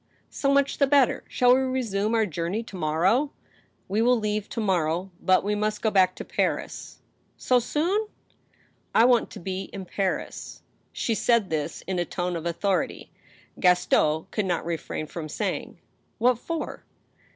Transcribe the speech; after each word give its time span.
"So 0.31 0.51
much 0.51 0.79
the 0.79 0.87
better. 0.87 1.23
Shall 1.27 1.53
we 1.53 1.61
resume 1.61 2.15
our 2.15 2.25
journey 2.25 2.63
to 2.63 2.75
mor 2.75 3.01
row?"" 3.01 3.33
We 3.87 4.01
will 4.01 4.17
leave 4.17 4.49
to 4.49 4.59
morrow, 4.59 5.11
but 5.21 5.43
we 5.43 5.53
must 5.53 5.83
go 5.83 5.91
back 5.91 6.15
to 6.15 6.25
Paris." 6.25 7.03
"So 7.37 7.59
soon?"" 7.59 8.07
I 8.95 9.05
want 9.05 9.29
to 9.29 9.39
be 9.39 9.65
in 9.65 9.85
Paris." 9.85 10.63
She 10.91 11.13
said 11.13 11.51
this 11.51 11.81
in 11.85 11.99
a 11.99 12.03
tone 12.05 12.35
of 12.35 12.47
authority. 12.47 13.11
Gaston 13.59 14.25
could 14.31 14.45
not 14.47 14.65
refrain 14.65 15.05
from 15.05 15.29
saying: 15.29 15.77
"What 16.17 16.39
for?" 16.39 16.83